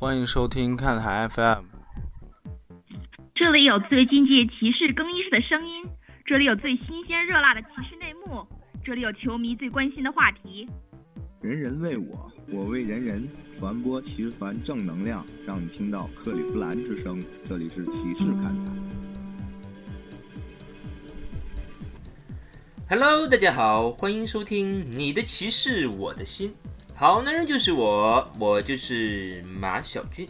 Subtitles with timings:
[0.00, 1.64] 欢迎收听看台 FM。
[3.34, 5.84] 这里有最经济骑士更衣室的声音，
[6.24, 8.46] 这里有最新鲜热辣的骑士内幕，
[8.82, 10.66] 这里有球迷最关心的话题。
[11.42, 13.28] 人人为我，我为人人，
[13.58, 17.22] 传播骑士团正能量，让你听到克利夫兰之声。
[17.46, 18.72] 这里是骑士看台。
[22.88, 26.54] Hello，大家好，欢迎收听你的骑士我的心。
[27.00, 30.28] 好男人就是我，我就是马小军。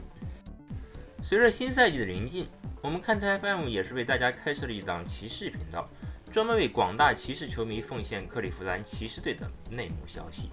[1.21, 2.47] 随着新赛季的临近，
[2.81, 5.91] 我们看台 FM 也是为大家开设了一档骑士频道，
[6.33, 10.49] 专门为广大骑士球迷奉献克利夫兰骑士队的内幕消息。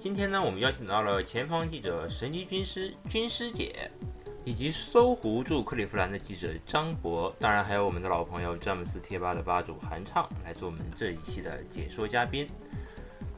[0.00, 3.90] 今天呢，我们邀请到了前方记者神级军师军师姐，
[4.44, 12.46] 以及搜狐驻克利夫兰的记者张博，当然还有我们的老朋友詹姆斯贴吧的吧主韩畅来做我们这一期的解说嘉宾。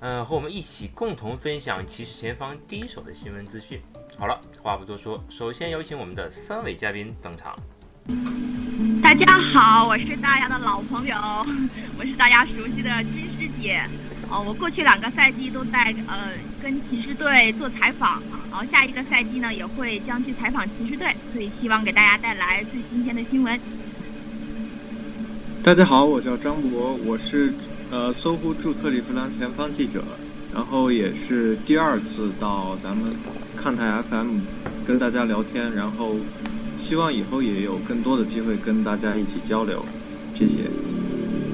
[0.04, 3.80] 嗯、和我们一起共同分享骑士前方第一手的新闻资讯。
[4.18, 7.56] 好了，话不多说，首先有请我们的三位嘉宾登场。
[9.00, 11.14] 大家好，我是大家的老朋友，
[11.96, 13.80] 我是大家熟悉的军师姐。
[14.28, 23.60] 哦，我过去两个赛季都在呃跟骑士队做采访，然后下一个赛季呢也会将去采访骑士队，所以希望给大家带来最新鲜的新闻。
[25.62, 27.54] 大家好，我叫张博，我是
[27.92, 30.02] 呃搜狐驻克利夫兰前方记者，
[30.54, 33.12] 然后也是第二次到咱们
[33.54, 34.38] 看台 FM
[34.86, 36.16] 跟大家聊天，然后
[36.88, 39.84] 希望以后也有更多的机会跟大家一起交流，
[40.34, 40.70] 谢谢。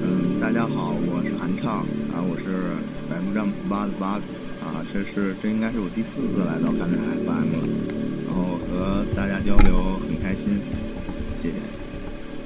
[0.01, 1.83] 嗯，大家好，我是韩畅
[2.15, 2.71] 啊，我是
[3.11, 4.11] 百分之八的八
[4.63, 7.67] 啊，这是这应该是我第四次来到看台 FM 了，
[8.25, 10.55] 然后和大家交流很开心，
[11.43, 11.59] 谢谢。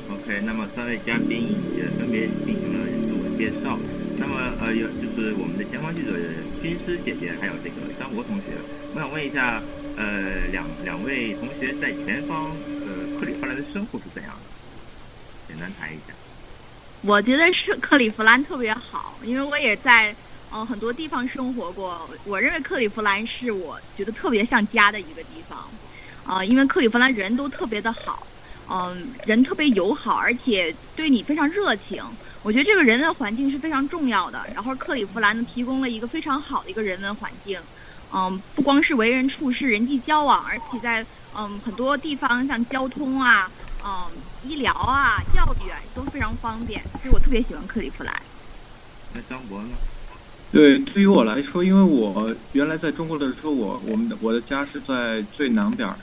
[0.10, 1.46] OK，那么三位嘉宾
[1.78, 2.90] 也分别进行了
[3.38, 3.78] 介绍。
[4.18, 6.14] 那么呃，有就是我们的前方记者
[6.62, 8.54] 军师姐姐，还有这个张博同学，
[8.94, 9.62] 我想问一下，
[9.98, 12.52] 呃，两两位同学在前方
[12.86, 14.42] 呃克利夫兰的生活是怎样的？
[15.48, 16.14] 简单谈一下。
[17.02, 20.16] 我觉得是克利夫兰特别好，因为我也在
[20.52, 22.10] 呃很多地方生活过。
[22.24, 25.70] 我认为克利夫兰是我觉得特别像家的一个地方，
[26.24, 28.26] 啊、因为克利夫兰人都特别的好，
[28.70, 32.02] 嗯、人特别友好，而且对你非常热情。
[32.44, 34.46] 我觉得这个人文环境是非常重要的。
[34.54, 37.60] 然后克利夫兰呢提供了一个非常好的一个人文环境，
[38.14, 41.06] 嗯，不光是为人处事、人际交往，而且在
[41.36, 43.50] 嗯很多地方像交通啊。
[43.86, 43.92] 嗯，
[44.48, 48.16] 医疗啊、教育啊都非常方便，所以我特别喜欢克利夫兰。
[49.14, 49.72] 那张博呢？
[50.54, 55.98] 对，对于我来说，因为我原来在中国的时候，我我们的我的家是在最南边儿，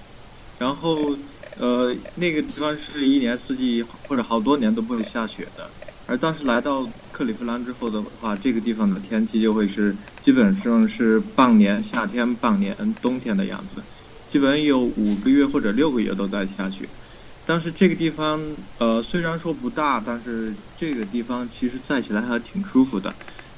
[0.59, 1.17] 然后
[1.59, 5.71] 呃那个地方是一年四季或者好多年都不会下雪的，
[6.11, 9.95] 而当时来到克利夫兰之后的话，这个地方的天气就会是
[10.25, 13.81] 基本上是半年夏天、半年冬天的样子，
[14.33, 16.89] 基本有五个月或者六个月都在下雪。
[17.47, 18.41] 但是这个地方，
[18.79, 23.15] 呃，虽然说不大，但是这个地方其实在起来还挺舒服的。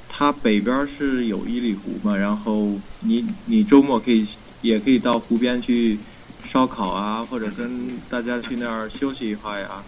[0.06, 4.28] 它北边是有伊犁湖嘛，然后你你周末可以
[4.60, 5.98] 也可以到湖边去
[6.52, 9.82] 烧烤啊，或者跟大家去那儿休息一会儿呀。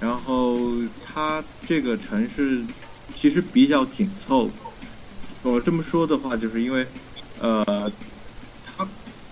[0.00, 0.58] 然后
[1.04, 2.62] 它这个城市
[3.20, 4.50] 其实比较紧凑。
[5.42, 6.86] 我这么说的话，就是因为，
[7.38, 7.64] 呃，
[8.64, 8.86] 它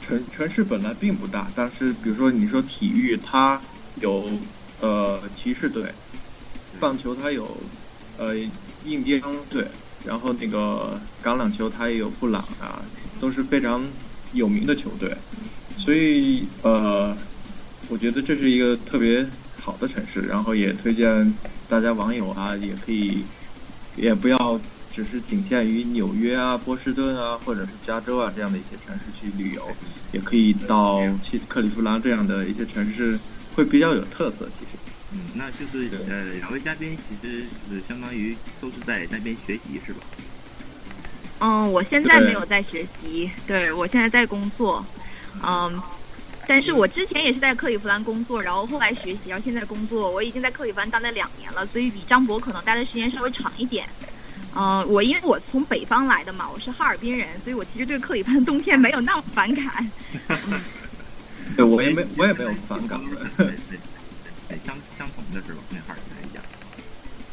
[0.07, 3.61] 城城市本来并不大，但是比如说你说体育，它
[4.01, 4.31] 有
[4.81, 5.93] 呃骑士队，
[6.79, 7.57] 棒球它有
[8.17, 8.35] 呃
[8.85, 9.67] 印第安队，
[10.05, 12.81] 然后那个橄榄球它也有布朗啊，
[13.21, 13.85] 都是非常
[14.33, 15.15] 有名的球队，
[15.77, 17.15] 所以呃，
[17.89, 19.27] 我觉得这是一个特别
[19.69, 21.35] 好的城市，然后也推荐
[21.69, 23.23] 大家网友啊，也可以
[23.97, 24.59] 也不要
[24.95, 29.63] 只是仅限于纽约啊、波士顿啊，或者是加州啊这样的一些城市去旅游，
[30.13, 33.19] 也可以到去克利夫兰这样的一些城市。
[33.55, 34.79] 会比较有特色，其实。
[35.11, 40.01] 嗯，那就是呃，两位嘉宾其实是相当于都是在那边学习，是吧？
[41.41, 44.87] 嗯，我现在没有在学习，对我现在在工作，
[45.43, 45.83] 嗯，
[46.49, 53.87] 但是我之前也是在克利夫兰工作，然后后来学习，然后现在工作，我已经在克利夫兰待了两年了，所以比张博可能待的时间稍微长一点。
[54.57, 59.91] 嗯，我因为我从北方来的嘛，我是哈尔滨人，所以我其实对克利夫兰冬天没有那么反感。
[61.55, 62.99] 对，我也没，我也没有反感。
[63.37, 63.79] 对对
[64.49, 65.61] 对，相相同的是吧？
[65.71, 66.43] 跟哈尔滨一样。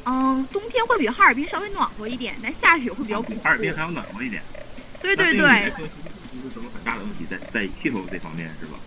[0.03, 3.41] 嗯，冬天会比哈尔滨稍微暖和一点，但下雪会比较恐怖。
[3.43, 4.43] 哈尔滨还要暖和一点。
[5.01, 5.71] 对对对。
[5.71, 8.77] 不是什么很大的问题，在在气候这方面是吧？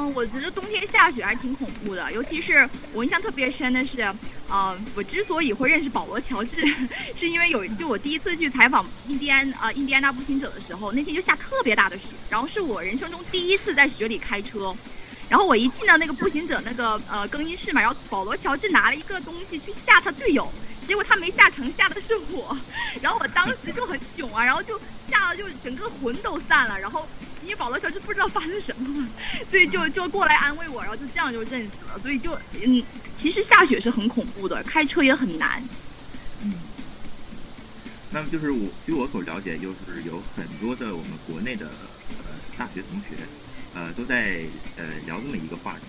[0.00, 4.00] 嗯，我觉得冬天下雪还挺恐怖的，尤其是我印象特别深的是，
[4.48, 6.64] 呃，我之所以会认识保罗·乔治，
[7.18, 14.72] 是因为有就我第一次去采访印第安啊印第安纳步行者的时候，那天就下特别大的雪，然后是我人生中第一次在雪里开车，
[15.28, 20.48] 然后我一进到那个步行者那个呃更衣室嘛，然后保罗·乔治拿了一个东西去吓他队友，
[20.86, 22.56] 结果他没吓成，吓的是我，
[23.02, 24.80] 然后我当时就很囧啊，然后就
[25.10, 27.04] 吓得就整个魂都散了，然后。
[27.48, 29.08] 因为保罗乔治不知道发生什么，
[29.50, 31.98] 所以就就过来安慰我，然后就这样就认识了。
[32.02, 32.82] 所以就嗯，
[33.18, 35.62] 其实下雪是很恐怖的，开车也很难。
[36.42, 36.52] 嗯。
[38.10, 41.68] 那么就是我据我所了解，就是有很多的我们国内的
[42.18, 43.16] 呃大学同学，
[43.74, 44.42] 呃都在
[44.76, 45.84] 呃聊这么一个话题，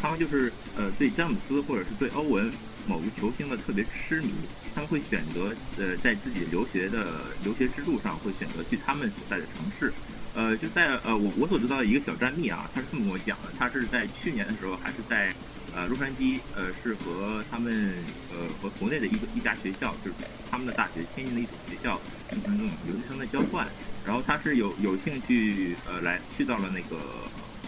[0.00, 2.52] 他们就是呃对詹姆斯或者是对欧文
[2.86, 4.30] 某个球星的特别痴迷，
[4.76, 9.92] 他们会选择呃在自己留学的留学之路上会选择去他们所在的城市。
[10.32, 15.34] 呃，就在呃，我我所知道的一个小战例啊，他是这么跟我讲的，他是在去年的时候，还是在
[15.74, 17.94] 呃洛杉矶，呃，是和他们
[18.32, 20.16] 呃和国内的一个一家学校，就是
[20.48, 22.00] 他们的大学天津的一所学校
[22.30, 23.66] 进行这种留学生的交换，
[24.06, 26.96] 然后他是有有兴趣呃来去到了那个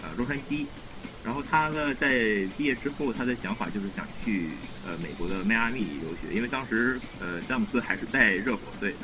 [0.03, 0.65] 呃洛杉矶，
[1.25, 4.51] 然后他呢在毕业之后，他的想法就是想去
[4.87, 8.99] 呃美国的迈阿密留学，因为当时呃詹姆斯还是在热火队的。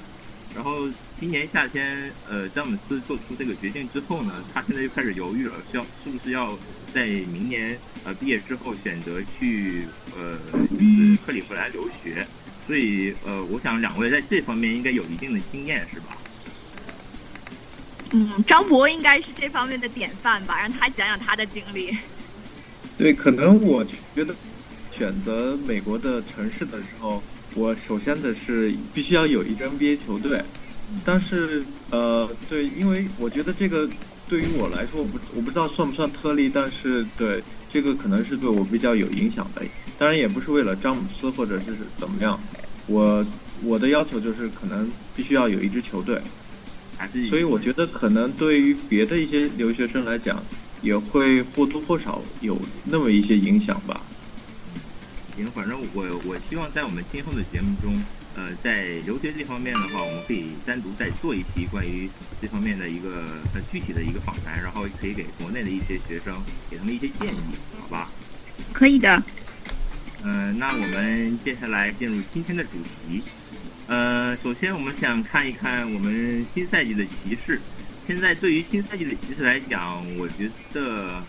[0.54, 0.88] 然后
[1.20, 6.56] 今年夏天，呃，詹姆斯做出这个决定之后呢，他现在又开始犹豫了，需要是不是要
[6.94, 9.82] 在明年呃毕业之后选择去
[10.16, 10.38] 呃
[11.26, 12.24] 克利夫兰留学？
[12.68, 16.16] 所以呃，我想两位在这方面应该有一定的经验，是吧？
[18.12, 21.96] 嗯，张博应该是这方面的典范吧，让他讲讲他的经历。
[22.96, 23.84] 对，可能我
[24.14, 24.32] 觉得
[24.96, 27.20] 选择美国的城市的时候。
[27.54, 30.40] 我首先的是必须要有一支 NBA 球队，
[31.04, 33.88] 但是呃，对，因为我觉得这个
[34.28, 37.42] 对于我来说，我不我不知道算不算特例，但是对
[37.72, 39.62] 这个可能是对我比较有影响的。
[39.98, 42.38] 当然也不是为了詹姆斯或者是怎么样，
[42.86, 43.24] 我
[43.62, 46.20] 我的要求就是可能必须要有一支球队，
[47.28, 50.42] 所以我觉得可能对于别的一些留学生来讲，
[50.82, 54.00] 也会或多或少有那么一些影响吧。
[55.36, 58.00] 行，反正我我希望在我们今后的节目中，
[58.38, 62.08] 呃，在留学这方面的话，我们可以单独再做一期关于
[62.40, 66.40] 这方面的一个很具体的一个访谈，然后可以给国内的一些学生
[66.70, 67.38] 给他们一些建议，
[67.80, 68.08] 好吧？
[68.72, 69.20] 可以的。
[70.22, 72.70] 嗯，那我们接下来进入今天的主
[73.08, 73.24] 题。
[73.88, 77.60] 呃，首先我们想看一看我们新赛季的骑士。
[78.06, 81.20] 现在对于新赛季的骑士来讲，我觉得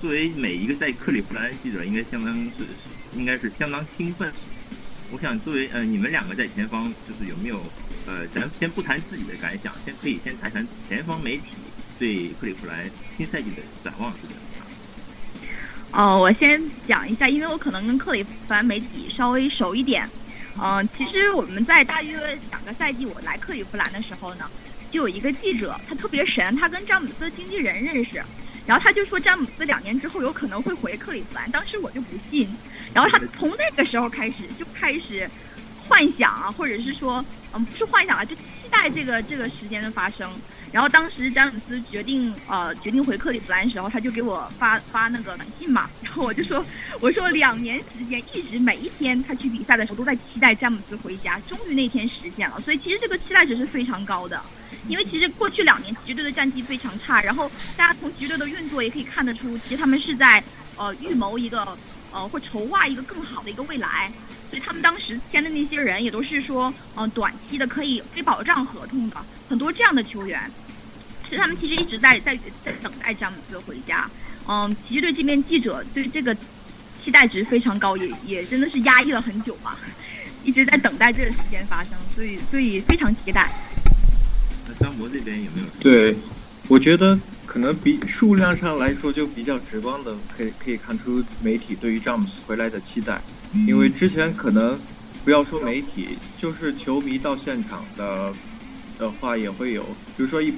[0.00, 2.66] 作为每一个在克利夫兰记者，应该相当是。
[3.14, 4.32] 应该是相当兴奋。
[5.12, 7.62] 我想作为呃，你们两个在前方，就是有没有
[8.06, 11.42] 呃，咱先不谈自己的感想，先可以先谈谈前方媒体
[11.98, 14.66] 对克利夫兰新赛季的展望是怎么样？
[15.92, 20.08] 哦，我先讲一下，因为我可能跟克利夫兰媒体稍微熟一点。
[20.58, 22.18] 嗯，其实我们在大约
[22.50, 24.50] 两个赛季我来克利夫兰的时候呢，
[24.90, 28.22] 就有一个记者，他特别神，他跟詹姆斯经纪人认识，
[28.66, 32.48] 然后他就说詹姆斯两年之后有可能会回克里夫兰，当时我就不信。
[32.94, 35.28] 然后他从那个时候开始就开始
[35.88, 40.30] 幻想啊，或者是说，嗯，不是幻想啊，就期待这个这个时间的发生。
[40.72, 45.88] 然后当时詹姆斯决定呃决定回克利夫兰的时候，他就给我发发那个短信嘛。
[46.02, 46.64] 然后我就说，
[47.00, 52.60] 我说两年时间一直每一天他去比赛的时候都在期待詹姆斯回家，终于那天实现了。
[52.62, 54.42] 所以其实这个期待值是非常高的，
[54.88, 60.42] 因为其实过去两年绝对的战绩非常差，然后大家从绝对的运作也可以看得出，其实他们是在
[60.76, 61.76] 呃预谋一个。
[62.14, 64.12] 呃，或筹划一个更好的一个未来，
[64.50, 69.16] 所以他们当时签的那些人也都是说，嗯，短期的可以非保障合同的，
[69.48, 70.38] 很多这样的球员，
[71.32, 74.08] 是他们其实一直在在在等待詹姆斯回家。
[74.48, 76.34] 嗯，其实对这边记者对这个
[77.04, 79.76] 期待值非常高，也也真的是压抑了很久嘛，
[80.44, 83.50] 一直在等待这个时间发生，所以所以非常期待。
[84.66, 85.66] 那张博这边有没有？
[85.80, 86.16] 对，
[86.68, 87.18] 我觉得。
[87.44, 93.20] 可能比数量上来说就比较直观的，可以可以看出媒体对于詹姆斯回来的期待，
[93.66, 94.78] 因为之前可能
[95.22, 98.32] 不要说媒体，就是球迷到现场的
[98.98, 99.82] 的话也会有，
[100.16, 100.50] 比如说一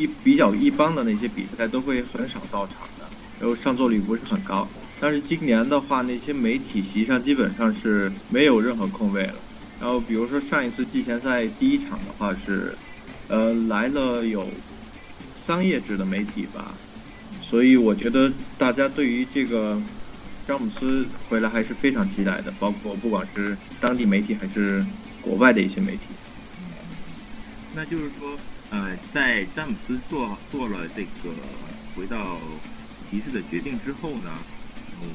[0.00, 3.04] 一比较一般的那些比赛都会很少到场的，
[3.38, 4.66] 然后上座率不是很高。
[4.98, 9.34] 但是今年的话，那些媒体席上基本上是没有任何空位了。
[9.80, 12.74] 然后比如说上一次季前赛第一场的话是，
[13.28, 14.46] 呃来了有。
[15.46, 16.72] 商业制的媒体吧，
[17.42, 19.82] 所以我觉得大家对于这个
[20.46, 24.84] 詹姆斯回来还是非常期待的，包括不管是当地媒体还是
[25.20, 26.02] 国外的一些媒体。
[27.74, 28.38] 那就是说，
[28.70, 31.34] 呃，在詹姆斯做做了这个
[31.96, 32.38] 回到
[33.10, 34.30] 骑士的决定之后呢，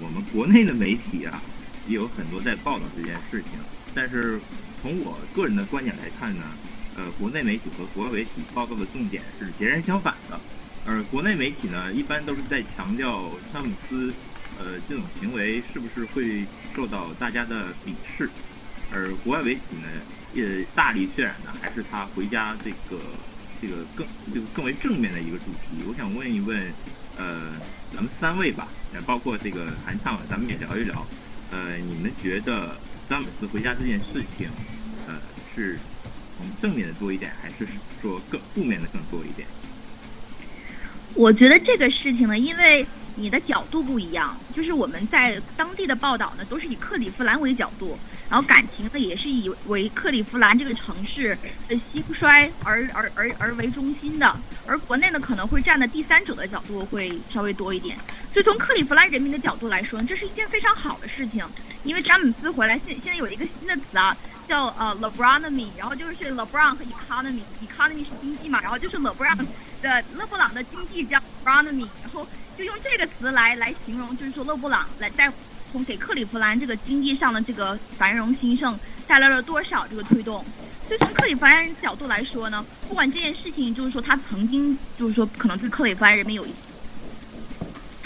[0.01, 1.41] 我们国内的媒体啊
[1.87, 3.51] 也有很多在报道这件事情。
[3.93, 4.39] 但是
[4.81, 6.43] 从我个人的观点来看呢，
[6.97, 10.39] 呃，国内媒体和国外媒体报道的重点是截然相反的。
[10.85, 14.13] 而国内媒体呢，一般都是在强调詹姆斯，
[14.59, 16.43] 呃，这种行为是不是会
[16.75, 18.29] 受到大家的鄙视，
[18.91, 19.87] 而国外媒体呢，
[20.33, 23.01] 也大力渲染的还是他回家这个
[23.61, 25.83] 这个更这个更为正面的一个主题。
[25.87, 26.59] 我想问一问，
[27.17, 27.53] 呃，
[27.93, 31.05] 咱们三位吧，也包括这个韩畅，咱们也聊一聊，
[31.51, 32.75] 呃，你们觉得
[33.09, 34.49] 詹姆斯回家这件事情，
[35.07, 35.15] 呃，
[35.55, 35.79] 是
[36.37, 37.67] 从正面的多一点，还是
[38.01, 39.47] 说更负面的更多一点？
[41.13, 42.85] 我觉得这个事情呢，因为
[43.15, 47.97] 你的角度不一样，就是我们在当地的报道呢，都是以克利夫兰为角度，
[48.29, 54.35] 然后感情呢也是以为克利夫兰这个城市的兴衰而而而而为中心的，
[54.67, 57.97] 而国内呢可能会站在第三者的角度会稍微多一点。
[58.33, 61.45] 所以从克利夫兰人民的角度来说，这是一件非常好的事情，
[61.85, 69.37] 因为詹姆斯回来现现在有一个新的词啊，叫呃 LeBronomy，然后就是 LeBron 和 economy，economy 是经济嘛，然后就是 LeBron
[69.81, 75.31] 的勒布朗的经济叫 LeBronomy，然后就用这个词来来形容，就是说勒布朗来在
[75.71, 80.43] 从给克利夫兰这个经济上的这个繁荣兴盛带来了多少这个推动。
[80.87, 86.53] 所以从克利夫兰角度来说呢，不管这件事情就是说他曾经就是说可能对克利夫兰人民有一。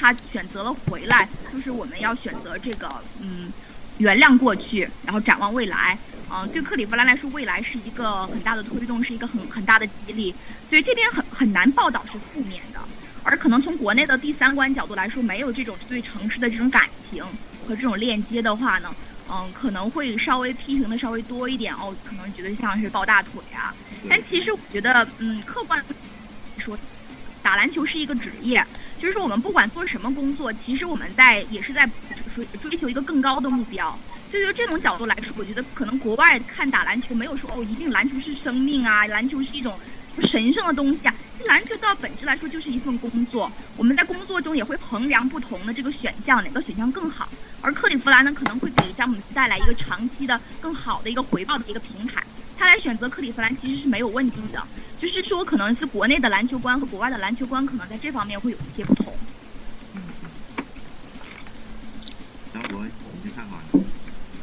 [0.01, 2.88] 他选择了回来，就是我们要选择这个，
[3.20, 3.51] 嗯，
[3.98, 5.98] 原谅过去，然后展望未来。
[6.32, 10.34] 嗯，对克利夫兰来说，未来是一个很大的推动，是一个很很大的激励。
[10.70, 12.79] 所以这边很很难报道是负面的，
[13.23, 17.23] 而可能从国内的第三观角度来说，没有这种对城市的这种感情
[17.67, 18.93] 和这种链接的话呢，
[19.29, 23.73] 嗯，可能会稍微批评的稍微多一点哦，可能觉得像是抱大腿啊。
[24.09, 25.83] 但其实我觉得，嗯，客观
[26.57, 26.77] 说，
[27.43, 28.65] 打篮球是一个职业。
[28.99, 31.89] 就是说，我们不管做什么工作，其实我们在也是在
[32.35, 33.97] 追追求一个更高的目标。
[34.29, 39.73] 就由这种角度来说，我觉得可能国外看打篮球没有说哦，一定篮球是生命啊，篮球是一种
[40.27, 41.13] 神圣的东西啊。
[41.45, 47.29] 篮球到本质来说就是一份工作，我们在工作中也会衡量不同的这个选项，哪个选项更好。
[47.61, 52.21] 而克利夫兰呢，可能会给詹姆斯带来一个长期的更好的一个回报的一个平台。
[52.57, 54.61] 他来选择克利夫兰其实是没有问题的。
[55.01, 59.13] 就是说，可能是国内的篮球观和国外的篮球观，可能在这方面会有一些不同。
[62.53, 62.83] 张博，
[63.23, 63.57] 你看法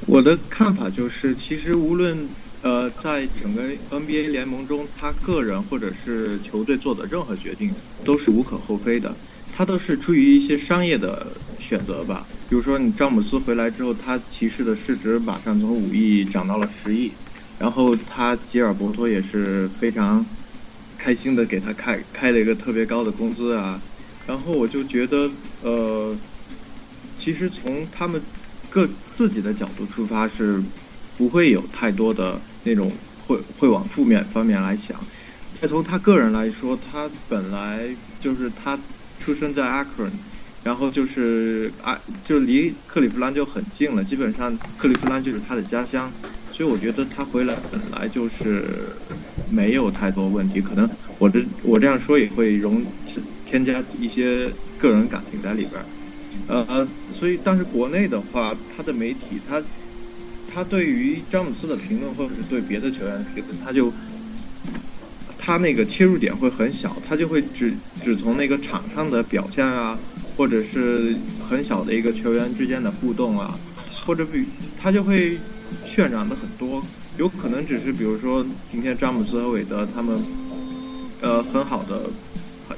[0.06, 2.26] 我的看法就是，其实无论
[2.66, 7.72] 呃，在整个 NBA 联盟中，他个人或者是球队做的任何决定
[8.04, 9.14] 都是无可厚非的，
[9.56, 11.28] 他都是出于一些商业的
[11.60, 12.26] 选择吧。
[12.48, 17.12] 比如说，你詹姆斯回来之后，他骑士的市值马上从五亿涨到了十亿，
[17.56, 20.26] 然后他吉尔伯托也是非常。
[20.98, 23.80] 开心的给他开开了一个特别高的工资啊，
[24.26, 25.30] 然后我就觉得，
[25.62, 26.16] 呃，
[27.22, 28.20] 其实从他们
[28.68, 30.60] 各自己的角度出发是
[31.16, 32.92] 不会有太多的那种
[33.26, 34.98] 会会往负面方面来想。
[35.58, 37.88] 再从他个人来说，他本来
[38.20, 38.78] 就是他
[39.24, 40.10] 出生在阿克 n
[40.62, 46.10] 然后就是啊，就离克利夫兰就很近了，基本上克利夫兰就是他的家乡。
[46.52, 48.64] 所以我觉得他回来本来就是
[49.50, 52.82] 没有太多问题，可能我这我这样说也会容
[53.48, 55.74] 添加一些个人感情在里边
[56.48, 59.62] 儿，呃，所以但是国内的话，他的媒体他
[60.56, 63.92] 他对于詹姆斯的评论或者是对别的球员的评论，他就
[65.38, 69.98] 他那个切入点会很小，他就会只只从那个场上的表现啊，
[70.34, 71.14] 或者是
[71.46, 73.54] 很小的一个球员之间的互动啊，
[74.06, 74.46] 或者比
[74.80, 75.38] 他就会。
[75.84, 76.80] 渲染的很多，
[77.18, 80.16] 有可能只是比如说今天詹姆斯和韦德他们，
[81.20, 82.08] 呃，很好的、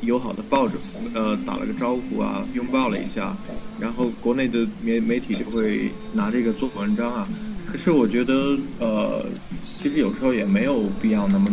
[0.00, 0.78] 友好的抱着，
[1.12, 3.36] 呃，打了个招呼啊，拥抱了一下，
[3.78, 7.28] 然后国内的媒媒体就会拿这个做文章啊。
[7.70, 9.24] 可是我觉得，呃，
[9.62, 11.50] 其实有时候也没有必要那么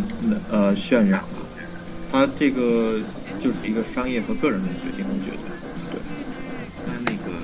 [0.49, 1.43] 呃渲染吧。
[2.11, 2.99] 他这个
[3.43, 5.43] 就是一个商业和个人的决定，我觉得。
[5.91, 5.99] 对。
[6.87, 7.35] 那那个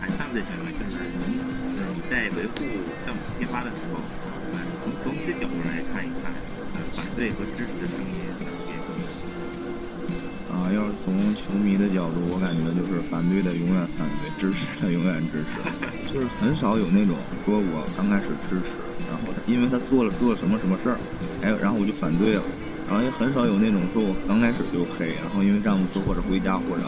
[0.00, 1.38] 还上在想问，就是您
[1.94, 2.66] 你在维护。
[3.06, 4.00] 项目开发的时候，
[4.52, 6.34] 呃，从球迷的角度来看一看，
[6.74, 7.75] 呃，反对和支持？
[10.66, 15.62] 啊，要是从球迷的角度，我感觉就是反对的永远反对，支持的永远支持，
[16.10, 17.14] 就是很少有那种
[17.46, 18.74] 说我刚开始支持，
[19.06, 20.98] 然后因为他做了做了什么什么事儿，
[21.46, 22.42] 哎，然后我就反对了，
[22.90, 26.82] 然后也很少有那种说我刚开始就黑，然后因为詹姆斯或者回家或者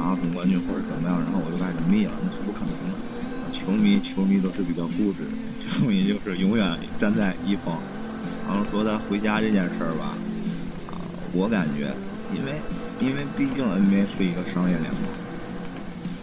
[0.00, 2.96] 拿总冠军或者怎么样，然后我就开始灭了，那是不可能的。
[3.52, 5.28] 球迷球迷都是比较固执。
[5.68, 6.64] 球迷就是永远
[6.98, 7.76] 站在一方，
[8.48, 10.16] 然后说他回家这件事儿吧，
[10.88, 10.96] 啊，
[11.36, 11.92] 我感觉，
[12.34, 12.56] 因为
[13.00, 15.02] 因为毕竟 NBA 是一个商业联盟，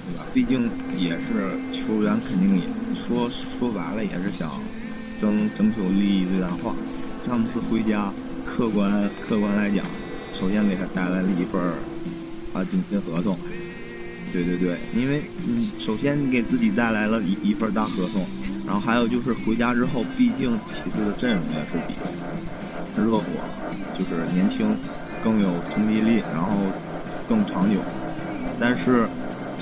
[0.06, 0.24] 对吧？
[0.34, 2.64] 毕竟也是球员，肯定也
[3.08, 4.52] 说说白了也是想
[5.20, 6.76] 争争取利益最大化。
[7.26, 8.14] 詹姆斯回家，
[8.46, 9.84] 客观客观来讲，
[10.40, 11.60] 首先给他带来了一份
[12.54, 13.38] 啊顶薪合同。
[14.32, 18.24] 对对对，因为嗯，首先你给自己带来了一一份大合同，
[18.68, 20.52] 然后还有就是回家之后，毕竟
[20.84, 21.96] 骑士的阵容也是比
[23.02, 23.24] 热火
[23.98, 24.76] 就是年轻，
[25.24, 26.52] 更有冲击力，然后
[27.28, 27.80] 更长久。
[28.60, 29.08] 但是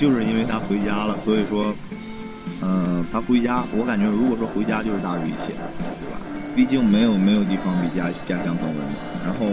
[0.00, 1.74] 就是因为他回家了，所以说，
[2.62, 6.16] 嗯，他回家，我感觉如果说回家就是大于一切，对吧？
[6.56, 8.88] 毕竟没有没有地方比家家乡更温暖。
[9.26, 9.44] 然后，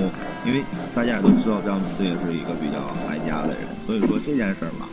[0.46, 0.64] 因为
[0.96, 2.80] 大家也都知道詹姆斯也是一个比较
[3.10, 4.88] 爱家的人，所以说这件事儿吧，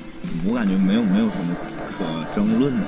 [0.49, 1.55] 我感觉没有没有什么
[1.95, 2.03] 可
[2.35, 2.87] 争论的。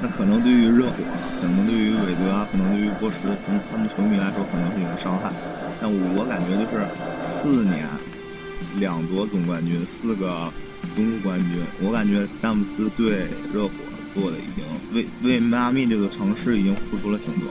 [0.00, 1.00] 那可能对于热火，
[1.40, 3.16] 可能对于韦德，可能对于波什，
[3.46, 5.30] 从他们球迷来说，可能是一个伤害。
[5.80, 6.82] 但我感觉就是
[7.42, 7.86] 四年
[8.78, 10.52] 两夺总冠军，四个
[10.94, 13.74] 东部冠军，我感觉詹姆斯对热火
[14.14, 17.50] 做的已经为为迈阿密这个城市已经付出了挺多。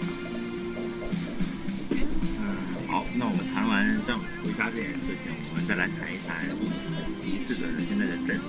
[2.40, 2.56] 嗯
[2.88, 6.46] 好，那我们谈完詹姆斯回家这件事情，我们再来谈一谈
[7.24, 8.46] 骑士的现在的阵容。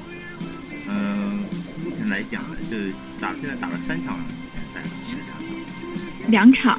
[0.88, 1.44] 嗯，
[1.84, 2.76] 目前来讲呢，就
[3.20, 4.82] 打现在打了三场联赛，
[6.28, 6.78] 两场，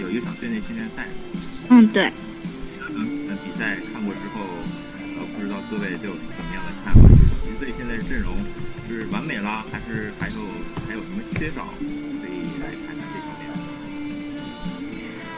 [0.00, 1.06] 有一场队内训练赛。
[1.70, 2.12] 嗯，对。
[3.58, 4.40] 在，看过之后，
[5.16, 7.00] 呃，不知道各位都有什么样的看法？
[7.44, 8.34] 就是队现在阵容
[8.88, 10.34] 是完美啦，还是还有
[10.88, 11.68] 还有什么缺少？
[11.78, 13.42] 可以来看看这方面。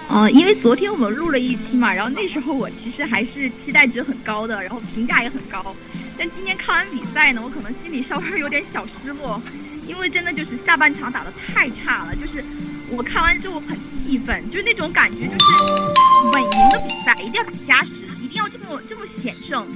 [0.08, 5.74] 嗯，因为昨天我们录了一期嘛，然后那时候我其实还是期待值很高的，然后评价也很高。
[6.18, 9.40] 但今天看完比赛呢，我可能心里稍微有点小失落，
[9.86, 12.42] 因为真的就是下半场打的太差了，就是
[12.88, 15.46] 我看完之后很气愤，就是那种感觉，就是
[16.32, 17.90] 稳赢的比赛一定要打加时，
[18.36, 19.66] 要这么这么险胜。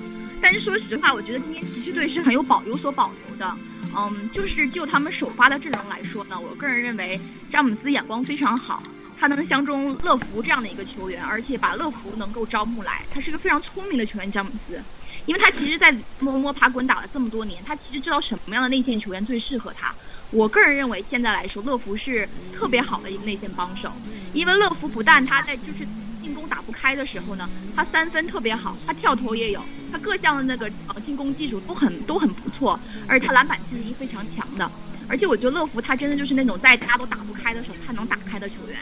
[0.41, 3.57] 但是说实话，我觉得今天骑士队是很有保有所保留的。
[3.97, 8.83] 嗯，就是就他们首发的阵容来说呢，我个人认为詹姆斯眼光非常好，
[9.19, 14.81] 他能相中乐福这样的一个球员，而且把乐福能够招募来，他是个非常聪明的球员，詹姆斯。
[15.27, 19.93] 因为他其实，在摸摸爬滚打了这么多年，他其实知道什么样的内线球员最适合他。
[20.31, 23.93] 我个人认为，现在来说，乐福是特别好的一个内线帮手。
[24.33, 25.87] 因为乐福不但他在就是
[26.51, 34.71] 打不开的时候呢，他三分特别好，他跳投也有，他各项的那个呃进攻技术都很都很不错，而且他篮板吸引力非常强的。
[35.09, 38.77] 而且我觉得乐福他真的就是那种在大家都打不开的时候，他能打开的球员。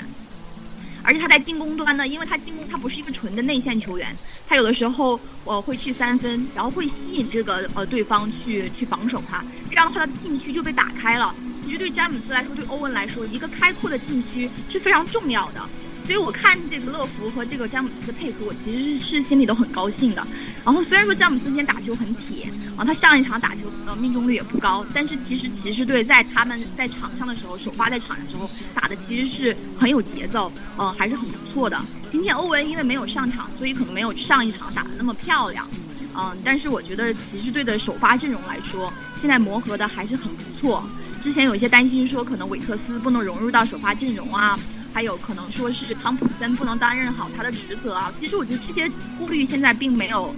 [1.04, 4.14] 而且他在进攻端呢，因为他进攻他不是一个纯的内线球员，
[4.46, 11.34] 他有的时候呃会去三分，然后会吸引这个呃对方去去防守他，这样的话他的禁区就被打开了。
[11.64, 15.60] 其实对詹姆斯来说，对欧文来说，一个开阔的禁区是非常重要的。
[16.08, 20.26] 所以我看这个乐福和这个詹姆斯的配合，我其实是心里都很高兴的。
[20.64, 31.78] 然后虽然说詹姆斯今天打球很铁，啊，他上一场打球呃命中率也不高，但是其实骑士队在他们在场上的时候，首发在场的时候打的其实是很有节奏，呃，还是很不错的。
[32.10, 35.68] 今天欧文因为没有上场，所以可能没有上一场打的那么漂亮，
[36.16, 38.90] 嗯，但是我觉得骑士队的首发阵容来说，
[39.20, 40.82] 现在磨合的还是很不错。
[41.22, 44.58] 之前有一些担心说可能韦特斯不能融入到首发阵容啊。
[44.92, 48.12] 还有可能说是汤普森不能担任好他的职责啊。
[48.20, 50.34] 其实我觉得这些顾虑现在并没有，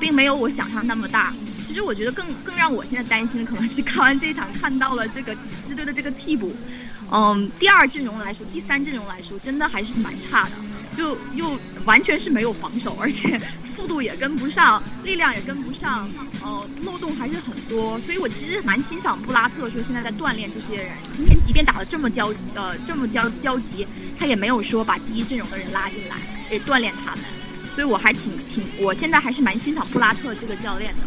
[0.00, 1.32] 并没有我想象那么大。
[1.66, 5.34] 其实我觉得更更让我现在担心的可能是看完这场看到了这个
[5.66, 6.54] 支队的这个替补，
[7.10, 10.52] 嗯，第二阵容来说，第三阵容来说，真的还是蛮差的，
[10.98, 13.40] 就又完全是没有防守，而且
[13.76, 16.08] 速度也跟不上，力量也跟不上，
[16.42, 17.98] 呃，漏洞还是很多。
[18.00, 20.92] 所以我其实蛮欣赏布拉特说现在在锻炼这些人。
[21.16, 23.86] 今天即便打得这么焦呃这么焦焦急，
[24.18, 26.16] 他也没有说把第一阵容的人拉进来，
[26.50, 27.24] 也锻炼他们。
[27.74, 31.00] 所以我还挺挺，我现在还是蛮欣赏布拉特这个教练的。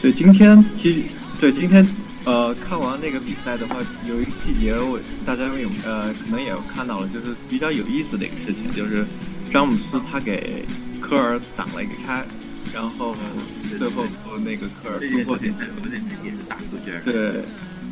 [0.00, 1.02] 对，今天其实
[1.40, 1.86] 对今天
[2.26, 9.06] 呃看完那个比赛的话，有一个细节我大家有呃可能也看到了，就是比较有意思的一个事情，就是
[9.52, 10.64] 詹姆斯他给
[11.00, 12.26] 科尔挡了一个开，
[12.74, 13.16] 然后
[13.78, 14.04] 最后
[14.44, 15.72] 那个科尔突破进去了。
[17.04, 17.44] 对，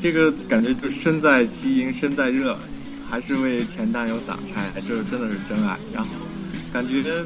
[0.03, 2.59] 这个感觉就身在其营身在热，
[3.09, 5.79] 还是为前男友挡开，这真的是真爱。
[5.93, 6.11] 然后
[6.73, 7.25] 感觉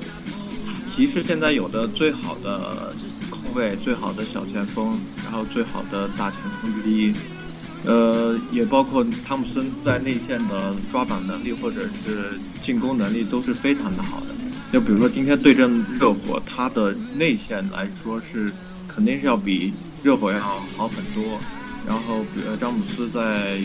[0.95, 2.95] 骑士现在有的最好的。
[3.55, 7.13] 位最好的小前锋，然后最好的大前锋之一，
[7.85, 14.27] 呃，也包括汤姆森在内线的抓板能力或者是进攻能力都是非常的好的。
[14.73, 18.53] 就比如说今天对阵热火，他的内线来说是
[18.87, 21.39] 肯定是要比热火要好很多。
[21.87, 23.59] 然后，呃，詹姆斯在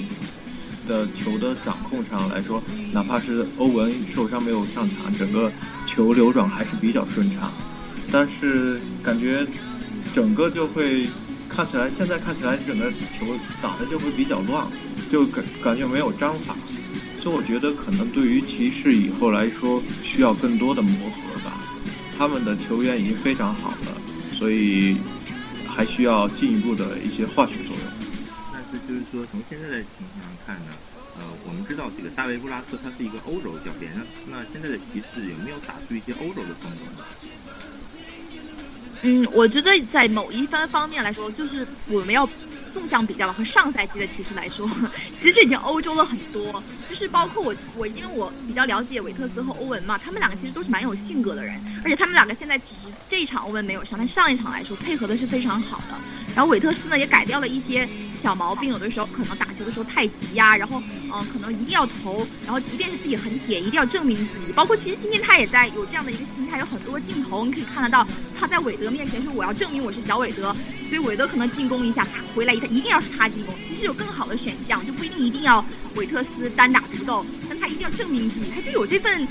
[0.88, 5.52] 的球的掌控上来说，哪怕是欧文受伤没有上场，整个
[5.88, 7.52] 球流转还是比较顺畅。
[8.10, 9.46] 但是感觉
[10.14, 11.08] 整个就会
[11.50, 13.26] 看起来，现在看起来整个球
[13.62, 14.66] 打的就会比较乱，
[15.12, 16.56] 就感感觉没有章法。
[17.20, 21.58] 所以我觉得可能对于骑士以后来说，需要更多的磨合吧。
[22.18, 23.98] 他们的球员已经非常好了，
[24.38, 24.98] 所以
[25.66, 27.86] 还需要进一步的一些化学作用。
[28.52, 30.72] 但是就是说，从现在的情况上看呢，
[31.18, 37.08] 呃，我们知道这个大卫布拉特他是一个欧洲教练，那那现在的骑士有没有打出一些欧洲的风格呢？
[39.04, 42.26] 嗯，我觉得在某一番方面来说，就是我们要
[42.74, 44.70] 纵向比较了，和上赛季的骑士来说，
[45.22, 46.64] 其实已经欧洲了很多。
[46.90, 55.96] 就是包括我，我因为我比较了解维特斯和欧文嘛，他们两个其实都是蛮有性格的人，而且他们两个现在其实这一场欧文没有上，但上一场来说配合的是非常好的。
[56.36, 57.88] 然后韦特斯呢也改掉了一些
[58.22, 60.82] 小毛病，有的时候可能打球的时候太急呀，然后
[61.14, 64.52] 嗯，可能一定要投，然后即便是自己很铁，一定要证明自己。
[64.54, 68.08] 包括其实今天他也在有这样的一个心态，有很多镜头你可以看得到，
[68.40, 70.56] 他在韦德面前说我要证明我是小韦德，
[70.90, 73.54] 所以韦德可能进攻一下，他回来一他一定要是他进攻。
[73.68, 75.64] 其实有更好的选项，就不一定一定要
[75.96, 79.28] 韦特斯单打独斗，但他一定要证明自己，他就有这份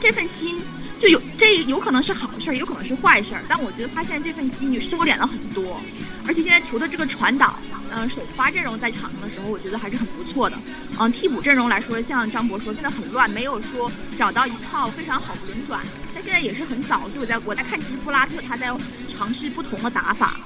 [0.00, 0.60] 这份心。
[1.04, 5.78] 就有这有可能是好事儿，有可能是坏事儿，但我觉得他现在这份机遇收敛了很多，
[6.26, 7.58] 而且现在球的这个传导，
[7.92, 10.56] 嗯，首发阵容在场上的时候，我觉得还是很不错的。
[10.98, 15.82] 嗯，替补阵容来说，像张博说，现在很乱，没有说找到一套非常好的轮转。
[16.14, 18.74] 但现在也是很早，就我在我在看，其实布拉特他在
[19.14, 20.38] 尝试不同的打法。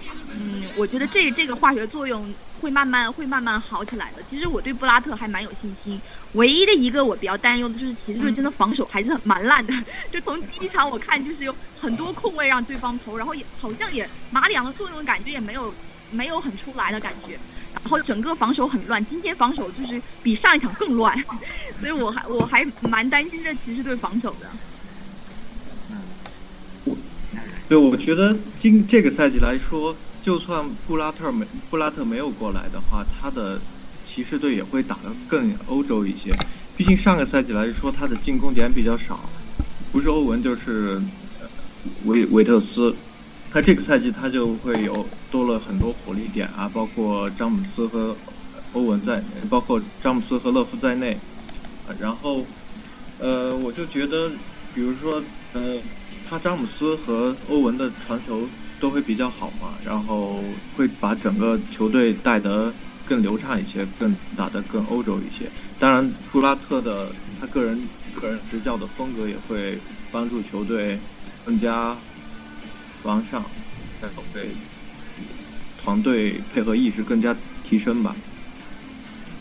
[0.68, 4.22] 嗯，我觉得这这个化学作用会慢慢会慢慢好起来的。
[4.28, 6.00] 其实我对布拉特还蛮有信心。
[6.34, 9.72] 唯一的一个我比较担忧的就是骑士队真的防守还是蛮烂的。
[10.12, 15.72] 就从第一场我看，就是有很多空位让对方投，然后也好像也马里昂的作用感觉也没有
[16.10, 17.38] 没有很出来的感觉。
[17.74, 21.16] 然后整个防守很乱，今天防守就是比上一场更乱，
[21.80, 24.50] 所以我还我还蛮担心这骑士队防守的。
[27.68, 29.96] 对，我觉得今这个赛季来说。
[30.28, 33.58] 就算布拉特没布拉特没有过来的话，他的
[34.06, 36.30] 骑士队也会打得更欧洲一些。
[36.76, 39.20] 毕竟上个赛季来说，他的进攻点比较少，
[39.90, 41.00] 不是欧文就是
[42.04, 42.94] 维维特斯。
[43.50, 48.14] 他这个赛季他就会有多了很多火力点啊，包括詹姆斯和
[48.74, 51.16] 欧文在，包括詹姆斯和勒夫在内。
[51.98, 52.44] 然后，
[53.18, 54.28] 呃，我就觉得，
[54.74, 55.22] 比如说，
[55.54, 55.78] 呃，
[56.28, 58.46] 他詹姆斯和欧文的传球。
[58.80, 60.42] 都会比较好嘛，然后
[60.76, 62.72] 会把整个球队带得
[63.06, 65.50] 更流畅一些，更打得更欧洲一些。
[65.78, 67.08] 当然，布拉特的
[67.40, 67.80] 他个人
[68.20, 69.78] 个人执教的风格也会
[70.12, 70.98] 帮助球队
[71.44, 71.96] 更加
[73.02, 73.42] 完善，
[74.00, 74.48] 然后对
[75.82, 77.34] 团队配合意识更加
[77.68, 78.14] 提升吧。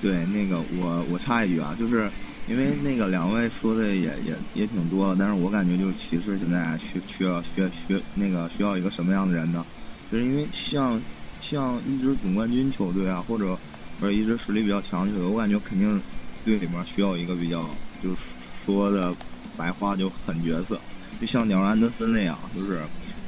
[0.01, 2.09] 对，那个我我插一句啊，就是。
[2.47, 9.65] 因为那个两位说的也也也挺多的，但是我感觉就是骑士现在需需要需要需那个需要一个什么样的人呢？
[10.09, 11.01] 就是因为像
[11.41, 13.57] 像一支总冠军球队啊，或者
[13.99, 16.01] 或者一支实力比较强的球队，我感觉肯定
[16.45, 17.69] 队里面需要一个比较
[18.01, 18.17] 就是
[18.65, 19.13] 说的
[19.57, 20.79] 白话就狠角色，
[21.19, 22.79] 就像鸟安德森那样，就是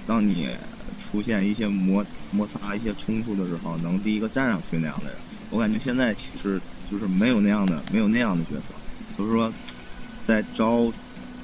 [0.08, 0.48] 当你
[1.12, 5.20] 出现一些摩摩擦、一些冲突的时候，能第一个站上去那样的人。
[5.50, 8.79] 我感觉现在其实就是没有那样的没有那样的角色。
[9.20, 9.54] 就是说，
[10.26, 10.90] 在招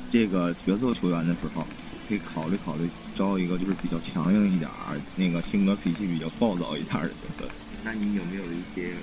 [0.10, 1.68] 这个角色球员的时候，
[2.08, 7.46] 可以考虑考虑招一个就是比较强硬一点儿、那个性格脾气比较暴躁一点的角色。
[7.84, 8.94] 那你有没有一些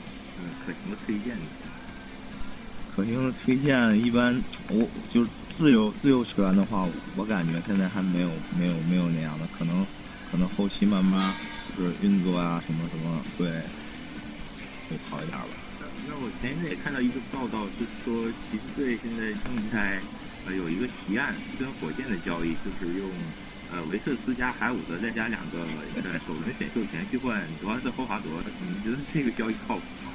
[0.41, 1.45] 嗯可行的推荐呢？
[2.97, 9.87] 可行的推荐一般，我就是自由自由球员的话，我感觉现在还没有没有没有那样的，可能
[10.31, 11.35] 可能后期慢慢
[11.77, 13.47] 就是运作啊什么什么会
[14.89, 15.62] 会好一点吧。
[16.09, 20.01] 那我前一阵也看到一个报道，就是说骑士队现在正在
[20.47, 23.09] 呃有一个提案，跟火箭的交易，就是用
[23.73, 25.61] 呃维特斯加海伍德再加两个
[26.03, 28.25] 呃首轮选秀权去换德安特霍华德，
[28.61, 30.12] 你们觉得这个交易靠谱吗？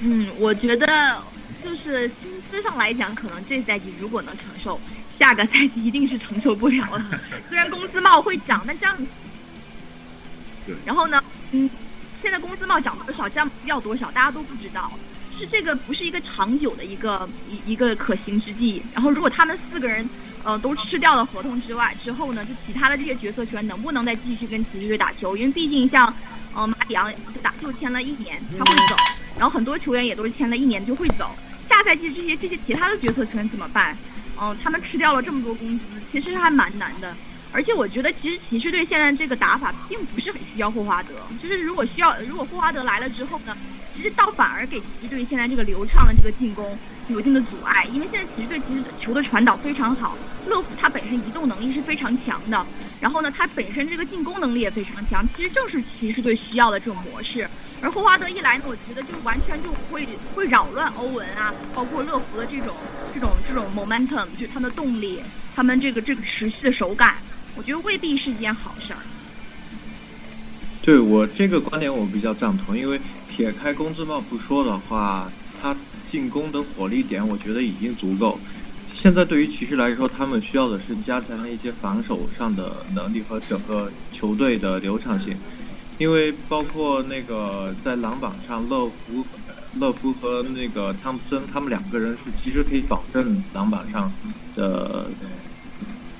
[0.00, 1.22] 嗯，我觉得
[1.62, 4.80] 就是薪资上来讲，可能这赛季如果能承受，
[5.18, 7.20] 下个赛季一定是承受不了了。
[7.50, 8.96] 虽然工资帽会涨，但这样，
[10.66, 11.68] 对，然后呢，嗯。
[12.24, 14.90] 现在工资帽涨多少，这样要多少，大家都不知道，
[15.38, 18.82] 是这个不是一个长久的一个一一个可行之计。
[18.94, 20.08] 然后，如果他们四个人
[20.42, 25.36] 呃都吃掉了合同之外之后呢，就其他的这些角色球员能不能再继续跟骑士队打球？
[25.36, 26.06] 因为毕竟像
[26.54, 28.96] 呃马里昂打就签了一年，他会走，
[29.38, 31.30] 然后很多球员也都是签了一年就会走。
[31.68, 33.94] 下赛季这些这些其他的角色球员怎么办？
[34.40, 37.14] 嗯，他们吃掉了这么多工资，其实还蛮难的。
[37.54, 41.14] 而且我觉得，其实骑士队现在这个打法并不是很需要霍华德。
[41.40, 43.56] 就是如果需要，如果霍华德来了之后呢，
[43.94, 52.66] 其实倒反而给骑士队现在这个流畅的这个进攻有一定的阻碍，因为现在骑士队其实球的传导非常好，乐福他本身移动能力是非常强的，
[53.00, 57.48] 然后呢，他本身这个进攻能力也非常强，其实正是骑士队需要的这种模式。
[57.80, 62.74] 而霍华德一来呢，我觉得就完全就会会扰乱欧文啊，包括乐福的这种
[63.14, 65.20] 这种这种 momentum，就是他们的动力，
[65.54, 67.16] 他们这个这个持续的手感，
[67.56, 68.98] 我觉得未必是一件好事儿。
[70.82, 75.74] 对我这个观点我比较赞同，因为撇开工资帽不说的话，他
[76.10, 78.38] 进攻的火力点我觉得已经足够。
[79.00, 85.36] 现在对于骑士来说，他们需要的是加强一些防守上的能力和整个球队的流畅性。
[85.98, 89.24] 因为包括那个在篮板上，乐福、
[89.78, 94.12] 乐福和那个汤普森，他们两个人是其实可以保证篮板上
[94.56, 95.06] 的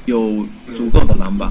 [0.07, 1.51] 有足够的篮板。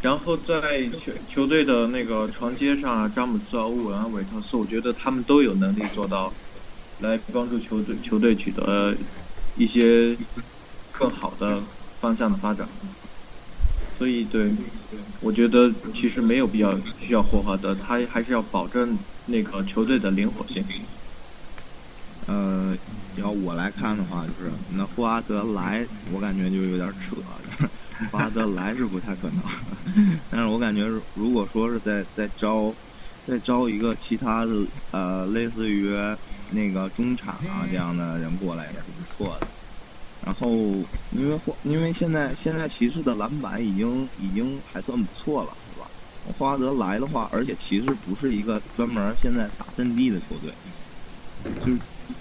[0.00, 6.32] 然后在球球队的那个传接上啊，詹姆斯、欧文啊、韦特斯，我觉得他们都有能力做到，
[6.98, 8.92] 来帮助球队球队取得
[9.56, 10.16] 一些
[10.90, 11.60] 更好的
[12.00, 12.66] 方向的发展。
[13.96, 14.50] 所以，对，
[15.20, 20.64] 我觉得其实没有必要需要霍华德，他还是要保证那个球队的灵活性。
[22.26, 22.76] 呃，
[23.14, 27.14] 要我来看的话，就是那霍华德来，我感觉就有点扯。
[28.10, 32.74] 霍华德来是不太可能， 但是我感觉如果说是在在招，
[33.26, 34.52] 再招一个其他的
[34.90, 35.88] 呃，类似于
[36.50, 39.46] 那个中场啊这样的人过来也是不错的。
[40.24, 40.50] 然后
[41.10, 45.86] 因为霍，因为现在现在骑士的篮板已经已经还算不错了，是吧？
[46.38, 50.52] 霍华德来的话，而且骑士不是一个专门现在打阵地的球队，
[51.64, 51.78] 就是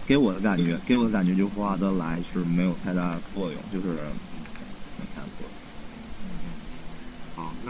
[0.07, 3.97] 给我的感觉，给我的感觉就霍华德来是没有太大作用，就是。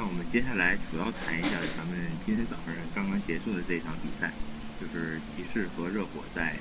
[0.01, 4.31] 那我们接下来主要谈一下咱们今天早上刚刚结束的这场比赛，
[4.81, 6.55] 就是骑士和热火在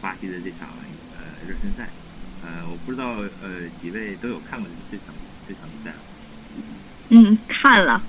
[0.00, 0.66] 巴西的这场
[1.14, 1.90] 呃热身赛。
[2.42, 5.14] 呃，我不知道呃几位都有看过这场
[5.46, 5.94] 这场比赛
[7.10, 8.00] 嗯，看了。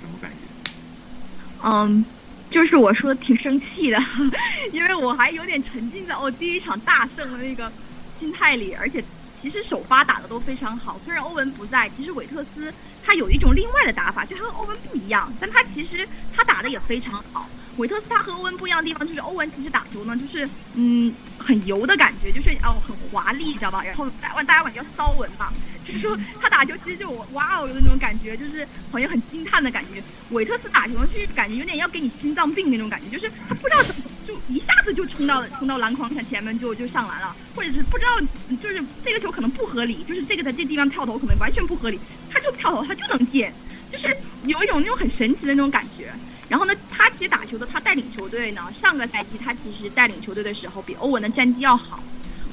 [0.00, 1.68] 什么感觉？
[1.68, 2.02] 嗯，
[2.50, 4.02] 就是我说的挺生气的，
[4.72, 7.70] 因为我还有点沉浸在哦第一场大胜的那个
[8.18, 9.04] 心态里，而且
[9.40, 12.72] 其实首发打的都非常好，虽然欧文不在，其实韦特斯。
[13.10, 17.48] 他有一种另外的打法，就他和欧文不一样，但他其实他打的也非常好。
[17.78, 23.82] 韦特斯他和欧文不一样的地方就是欧文其实打球呢，就是嗯很油的感觉，就是哦很华丽，你知道吧？
[23.82, 25.50] 然后大大家管叫骚文嘛，
[25.86, 30.02] 就是说他打球其实就哇哦的那种感觉，就是好像很惊叹的感觉。
[30.28, 38.20] 韦特斯打球是感觉有点要给你心脏病那种感觉，就是他不知道怎么就一下子就冲到冲到篮筐前前面就就上篮了，或者是不知道
[38.62, 41.98] 就是这个球可能不合理，就是这个在这地方跳投可能完全不合理。
[42.30, 43.48] 他就跳投，他就能进，
[43.90, 44.14] 就是
[44.44, 46.12] 有一种那种很神奇的那种感觉。
[46.46, 51.98] 然后呢，他其实打球的，他带领球队呢，上个赛季他其实带领球队的时候比欧文的战绩要好。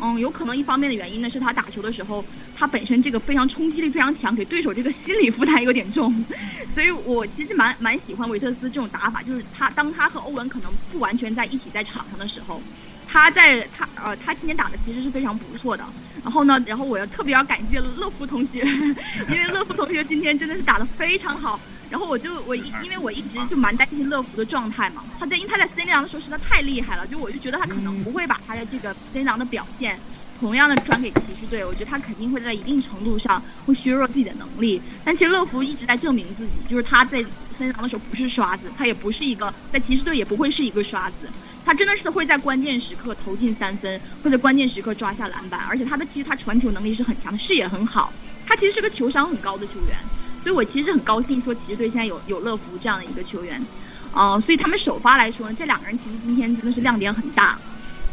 [0.02, 2.24] 嗯，有可能一方面的原因呢，是他打球的时候，
[2.56, 6.14] 他本身这个非常冲击力非常强，给对手这个心理负担有点重。
[6.74, 12.62] 所以我其实蛮蛮喜欢维特斯这种打法，就是他当他和欧文可能不完全在一起在场上的时候。
[13.08, 15.86] 他在他呃，他今天打的其实是非常不错的。
[16.22, 18.62] 然后呢，然后我要特别要感谢乐福同学，
[19.30, 21.58] 因为乐福同学今天真的是打的非常好。
[21.90, 25.04] 然后我就我一因为我一直就蛮担心乐福的状态嘛。
[25.18, 29.98] 他在因为他在森林狼的时候实在太厉害了，就我就觉得他可能不会把他的这个森林狼的表现
[30.40, 31.64] 同样的转给骑士队。
[31.66, 34.82] 我觉得他肯定会在一定程度上会削弱自己的能力。
[35.04, 37.24] 但其实乐福一直在证明自己，就是他在
[37.58, 41.30] C 朗的时候不是刷子，他也不是一个在骑士队也不会是一个刷子。
[41.66, 48.14] 他真的是会在关键时刻投进三分，或者关键时刻抓下篮板，而且他的其实他传球能力是很强，视野很好。
[48.46, 49.98] 他其实是个球商很高的球员，
[50.44, 53.60] 所以我其实很高兴说骑士队现在有有乐福这样的一个球员。
[54.16, 57.58] 嗯，所以他们首发来说，这两个人其实今天真的是亮点很大。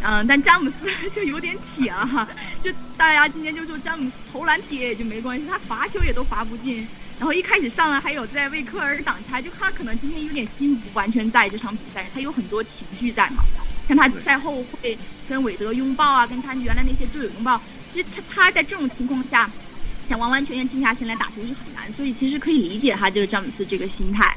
[0.04, 2.26] 嗯，但詹姆斯 就有点铁了哈，
[2.62, 6.86] 就大家今天就说詹姆斯投篮铁也就没关系，他罚球也都罚不进。
[7.18, 13.44] 然后一开始上来还有在为科尔挡拆，就他可能今天有点心不完全在这场比赛，他有很多情绪在嘛。
[13.86, 14.96] 像他赛后会
[15.28, 17.60] 跟韦德拥抱啊，跟他原来那些队友拥抱。
[17.92, 19.48] 其实他他在这种情况下，
[20.08, 24.34] 想完完全全静下心来打球是很难，所以其实可以理解他这个詹姆斯这个心态。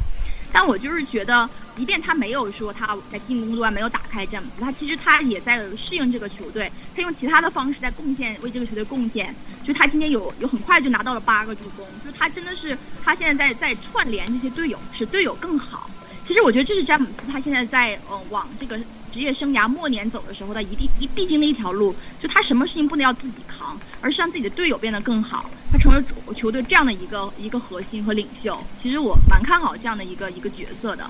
[0.51, 9.35] 但我就是觉得，即便他没有说他在进攻端没有打开詹姆斯，他其实他也在适应这个球队，他用其他的方式在贡献，为这个球队贡献。
[9.63, 15.89] 就他今天有有很快就拿到了八个助攻，就他真的是他现在在在串联这些队友，使队友更好。
[16.27, 18.77] 其实我觉得这是詹姆斯他现在在呃往这个
[19.13, 28.57] 职业生涯末年走的时候的一定一必经的一条路，就他什么事情不能要自己扛，而是让自己的队友变得更好，他成为主球队这样的一个一个核心和领袖。
[28.81, 31.07] 其实我蛮看好这样的一个一个角色的，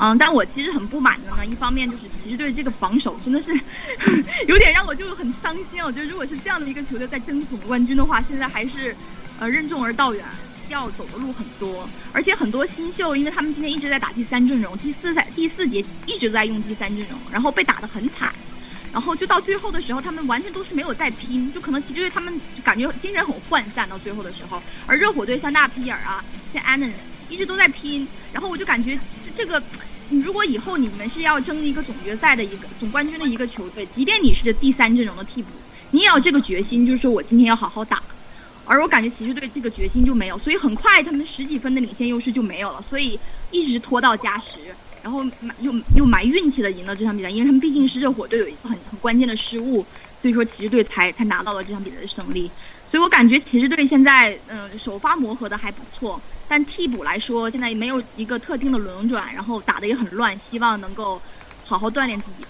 [0.00, 3.52] 嗯，但我其实很不满的呢，一方面就是骑士队这个防守真的是
[4.46, 5.82] 有点让我就很伤心。
[5.82, 8.94] 我觉得如果是这样的一个球队在争总冠军的话，现在还是
[9.40, 10.24] 呃任重而道远，
[10.68, 11.88] 要走的路很多。
[12.12, 18.32] 而且很多新秀，因为他们今天一直在打第三阵容，第四赛第四节一直在用第三阵容，然后被打得很惨。
[18.92, 22.32] 然后就到最后的时候，他们完全都是没有在拼，就可能骑士队他们
[22.62, 26.88] 感觉精神很涣散到最后的时候，而热火队像纳皮尔啊，像安能
[27.28, 28.06] 一直都在拼。
[28.32, 28.98] 然后我就感觉
[29.38, 29.62] 这个，
[30.10, 35.50] 如果以后你们是要争一个总决赛的一个总冠军的一个球队，即便你是第三阵容的替补，
[35.92, 38.02] 你也要这个决心，就是说我今天要好好打。
[38.64, 43.18] 而我感觉骑士队这个决心就没有，所以很快他们十几分的领先优势就没有了，所以
[43.52, 44.74] 一直拖到加时。
[45.00, 45.24] 然后
[45.60, 49.86] 又又买运气的赢了这场比赛，因为他们毕竟是热火队有一个很很关键的失误，
[50.20, 52.50] 所以说骑士队才才拿到了这场比赛的胜利。
[52.90, 61.20] 所以我感觉骑士队现在嗯首发磨合的还不错，但替补来说现在也没有一个特定的轮转，然后打的也很乱，希望能够
[61.66, 62.46] 好好锻炼自己。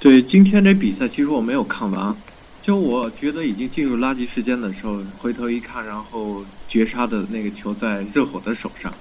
[0.00, 2.16] 对今天这比赛，其实我没有看完。
[2.62, 8.92] 就我觉得已经进入垃圾时间的时候，回头一看，然后绝杀的那个球在热火的手上，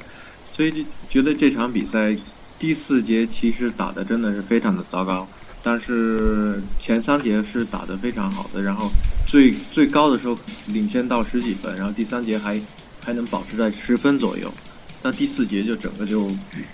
[0.55, 2.15] 所以就觉得这场比赛
[2.57, 5.27] 第四节其实打的真的是非常的糟糕，
[5.61, 8.89] 但是前三节是打的非常好的，然后
[9.27, 10.37] 最最高的时候
[10.67, 12.59] 领先到十几分，然后第三节还
[13.03, 14.51] 还能保持在十分左右，
[15.03, 16.31] 那第四节就整个就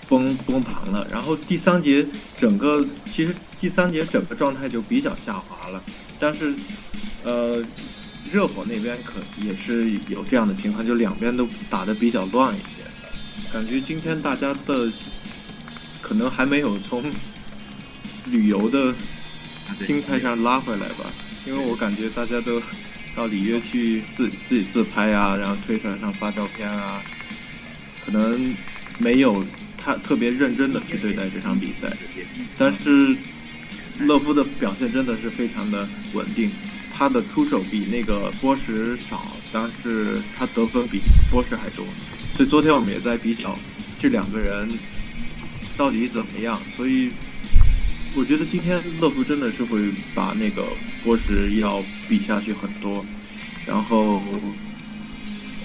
[0.08, 2.06] 崩崩盘了，然后第三节
[2.40, 5.82] 整个其实第三节整个状态就比较下滑了。
[6.20, 6.54] 但是，
[7.24, 7.62] 呃，
[8.32, 9.14] 热火那边可
[9.44, 13.52] 也是有这样的情况，就两边都打得比较乱一些。
[13.52, 14.90] 感觉今天大家的
[16.00, 17.02] 可能还没有从
[18.26, 18.94] 旅游的
[19.86, 21.04] 心态上拉回来吧，
[21.46, 22.62] 因为我感觉大家都
[23.14, 27.02] 到里约去自自己自拍啊，然后推特上发照片啊，
[28.04, 28.54] 可能
[28.98, 29.44] 没有
[29.76, 31.88] 他特别认真的去对待这场比赛，
[32.58, 33.16] 但是。
[34.00, 36.50] 勒夫的表现真的是非常的稳定，
[36.92, 41.86] 他的出手比那个波什少，但是他得分比波什还多，
[42.36, 43.56] 所以昨天我们也在比较
[44.00, 44.68] 这两个人
[45.76, 46.60] 到底怎么样。
[46.76, 47.12] 所以
[48.16, 50.64] 我觉得今天勒夫真的是会把那个
[51.02, 53.04] 波什要比下去很多。
[53.66, 54.22] 然后，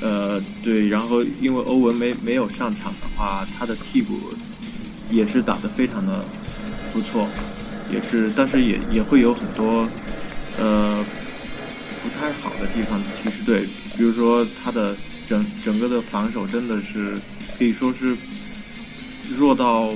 [0.02, 4.34] 呃，对，然后因为欧文没没有上场的话，他的替补
[5.12, 6.26] 也是打得非常的
[6.92, 7.28] 不错。
[7.92, 9.88] 也是，但是也也会有很多，
[10.58, 11.04] 呃，
[12.02, 13.02] 不太好的地方。
[13.22, 13.62] 其实对，
[13.98, 14.96] 比如说他的
[15.28, 17.18] 整整个的防守真的是
[17.58, 18.16] 可以说是
[19.38, 19.92] 弱到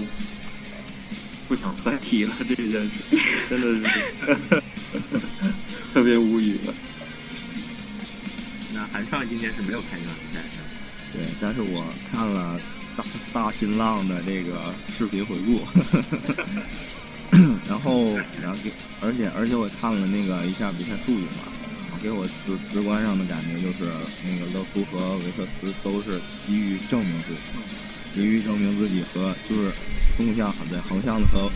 [1.53, 2.33] 不想再提了。
[2.49, 2.89] 这件事
[3.47, 3.85] 真的是
[5.93, 6.57] 特别无语。
[8.73, 10.41] 那韩少今天是没有看这场比赛。
[11.13, 12.59] 对，但是我看了
[12.97, 15.61] 大大新浪的这个视频回顾。
[17.69, 21.53] 然后，然后给，而且而且我看了那个一下比赛数据嘛，
[22.01, 23.91] 给我直直观上的感觉就是
[24.25, 27.39] 那个勒夫和维特斯都是急于证明自己，
[28.15, 29.71] 急于证明自己和就是
[30.17, 31.51] 纵向对横向的和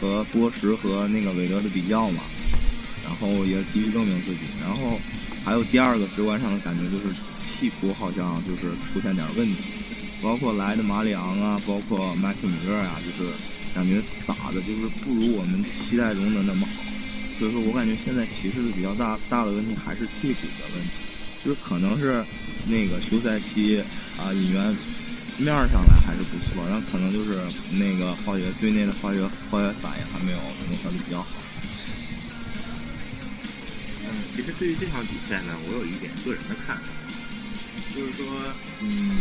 [0.00, 2.22] 和波什和那个韦德的比较嘛，
[3.04, 4.40] 然后也急于证明自己。
[4.60, 5.00] 然后
[5.44, 7.14] 还有第二个直观上的感觉就是
[7.58, 9.56] 替补好像就是出现点问题，
[10.22, 13.30] 包括来的马里昂啊，包括麦克米勒啊，就是。
[13.72, 16.82] 感觉打的就是不如我们期待中的那么好，
[17.38, 20.90] 所以说我感觉现在骑士的比较大大的问题还是替补的问题，
[21.44, 22.20] 就是可能是
[22.66, 23.80] 那个休赛期
[24.18, 24.76] 啊引援
[25.38, 27.38] 面上来还是不错，但可能就是
[27.76, 30.38] 那个化学队内的化学化学反应还没有
[30.68, 31.28] 融合的比较好。
[34.04, 36.82] 嗯，其实对于这场比赛呢，我有一点个人的看法，
[37.94, 38.26] 就是说，
[38.82, 39.16] 嗯，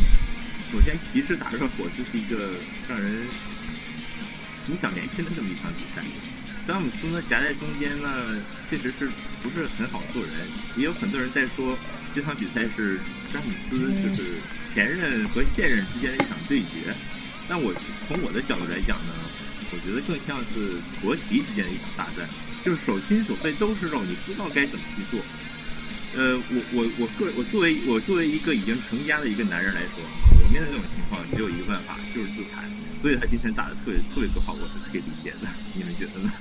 [0.71, 2.55] 首先骑士打热火就是一个
[2.87, 3.27] 让人。
[4.67, 6.03] 影响连心的这么一场比赛，
[6.67, 8.37] 詹姆斯呢夹在中间呢，
[8.69, 9.09] 确实是
[9.41, 10.31] 不是很好做人。
[10.77, 11.75] 也有很多人在说
[12.13, 12.99] 这场比赛是
[13.33, 14.37] 詹姆斯就是
[14.79, 16.95] 前任和现任之间的一场对决。
[17.49, 17.73] 但我
[18.07, 19.11] 从我的角度来讲呢，
[19.73, 22.23] 我觉得更像是国旗之间的一场大战，
[22.63, 25.19] 就是手心手背都是肉，你不知道该怎么去做。
[26.15, 29.99] 呃，我我我个我作为我作为一个已经成家的一个男人来说，
[30.31, 32.63] 我面对这种情况只有一个办法，就是自残。
[33.01, 35.49] 所以他今天打的特别特别不好，我是可以理解的。
[35.75, 36.31] 你们觉得呢？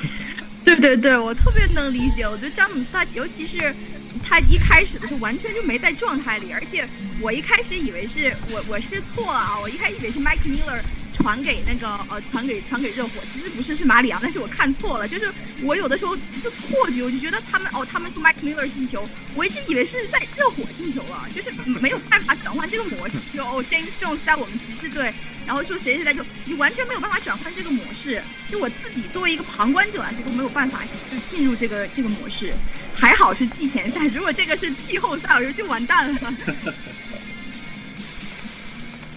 [0.64, 2.24] 对对对，我特别能理解。
[2.24, 3.74] 我觉得詹姆斯，尤其是
[4.18, 6.86] 他一开始的时候完全就没在状态里，而且
[7.20, 10.80] 我一开始以为是我我是错了啊，我一开始以为是 Mike Miller
[11.18, 15.30] 传给那个呃传给传给热火，其实不是是马里昂，但是我看错了，就是
[15.62, 21.50] 我有的时候就错觉，我就觉得他们哦他们是 Mike Miller 进球，我一直以为是在热火进球了，就是
[21.80, 25.12] 没有办法转换这个模式，就哦 James Jones 在我们骑士队，
[25.46, 32.52] 然后说谁谁在就你完全没有办法转换这个模式，就我自己作为一个旁观者来说都没有办法就进入这个这个模式，
[32.94, 36.20] 还好是季前赛，如果这个是季后赛，我觉得就完蛋了。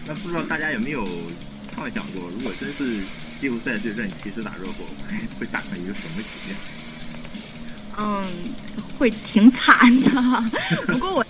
[0.07, 1.07] 那不知道大家有没有
[1.81, 3.03] 幻想过，如果真是
[3.41, 4.85] 季后赛对阵骑士打热火，
[5.39, 6.55] 会打成一个什么局面？
[7.97, 8.23] 嗯，
[8.99, 10.11] 会挺惨的。
[10.85, 11.25] 不过我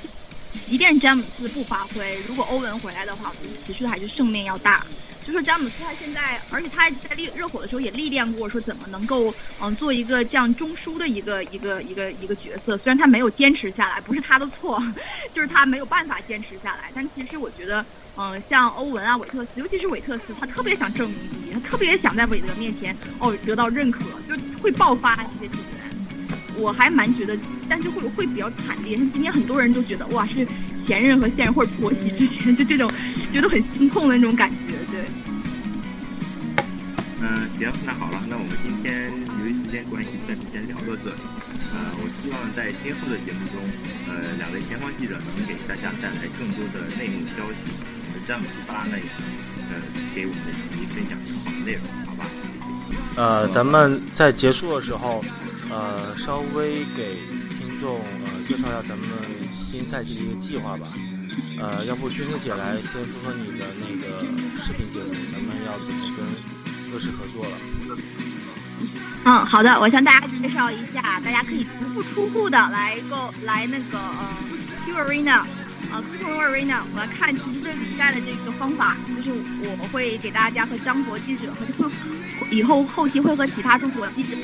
[0.67, 4.85] 即便詹姆斯不发挥，如果欧文回来的话，我觉得骑士还是胜面要大。
[5.25, 12.77] 就说詹姆斯他现在，而且他在历热火的时候也历练过，说怎么能够嗯做一个这样中枢的一个一个一个一个角色。
[12.77, 14.83] 虽然他没有坚持下来，不是他的错，
[15.33, 16.91] 就是他没有办法坚持下来。
[16.93, 17.85] 但其实我觉得。
[18.17, 26.57] 嗯，像欧文啊、韦特斯，尤其是韦特斯，他特别想证明自己，他特别想在韦德面前哦得到认可，就会爆发一些球员。
[26.57, 27.37] 我还蛮觉得，
[27.69, 28.97] 但是会会比较惨烈。
[28.97, 30.45] 像今天很多人都觉得哇，是
[30.85, 32.91] 前任和现任或者婆媳之间，就这种
[33.31, 35.05] 觉得很心痛的那种感觉，对。
[37.21, 39.09] 嗯，行，那好了，那我们今天
[39.39, 41.21] 由于时间关系，暂时先聊到这里。
[41.71, 43.63] 呃，我希望在今后的节目中，
[44.09, 47.90] 呃，两位前方记者能给大家带来更多的内幕消息。
[48.25, 49.01] 詹姆斯·巴拉内，
[49.69, 49.75] 呃，
[50.15, 52.25] 给我们的球迷分享更好的内容，好吧？
[53.15, 55.23] 呃，咱们在结束的时候，
[55.69, 57.17] 呃，稍微给
[57.49, 59.07] 听众呃介绍一下咱们
[59.51, 60.87] 新赛季的一个计划吧。
[61.59, 64.19] 呃，要不君子姐来先说说你的那个
[64.63, 66.25] 视频节目，咱们要怎么跟
[66.93, 67.51] 乐视合作了？
[69.25, 74.35] 嗯，好的，我向大家介绍一下，大家可以足不出户的来购来那个呃
[74.85, 75.43] Q Arena。
[75.89, 79.31] 啊，科通 Arena，我要看骑士队比赛的这个方法，就是
[79.69, 81.89] 我们会给大家和张博记者和
[82.49, 84.35] 以后后期会和其他中国记者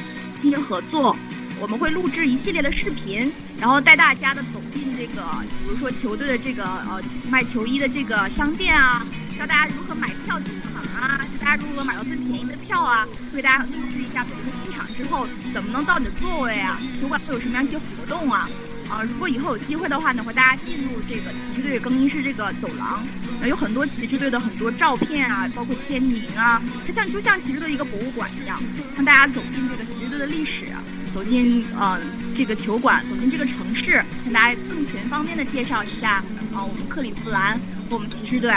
[0.42, 1.16] 进行合作，
[1.60, 5.22] 我们会录制一系列的视频，然后带大家的走进这个，
[5.64, 9.06] 比如说球队的这个呃卖球衣的这个商店啊，
[9.38, 18.50] 教大家如何买票进场啊，教大家如何买到最便宜的票啊，会给大家录制一下，比如说进场之后怎么能到你的座位啊，球馆会有什么样一些活动啊。
[18.90, 23.06] 啊，如果以后有机会的话呢，会大家进入这个骑士队更衣室这个走廊，
[23.46, 28.58] 有很多骑士队的很多照片啊，包括签名啊，它像就像骑士队一个博物馆一样，
[28.96, 30.68] 让大家走进这个骑士队的历史，
[31.14, 32.00] 走进呃
[32.36, 36.24] 这个球馆，走进这个城市，向大家更全方面的介绍一下
[36.54, 37.60] 啊我们克利夫兰
[37.90, 38.50] 和我们骑士队，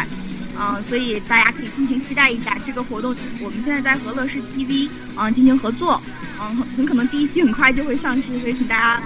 [0.57, 3.14] 啊，所以大家可以尽情期待一下这个活动。
[3.41, 6.01] 我们现在在和乐视 TV 啊进行合作，
[6.41, 9.03] 嗯，很可能第一期很快就会上市，所以请大家。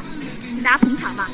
[0.64, 1.28] 大家捧场吧。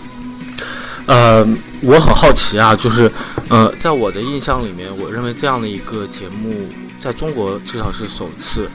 [1.07, 1.47] 呃，
[1.81, 3.11] 我很好奇啊，就是，
[3.49, 6.69] 呃，在我的印象里面，我认为这样的一个节目
[6.99, 8.69] 在中国至少是首次，